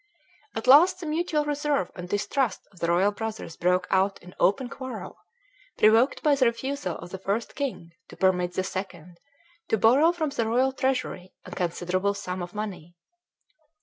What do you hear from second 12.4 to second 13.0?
of money.